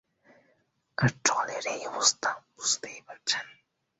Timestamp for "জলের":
1.25-1.65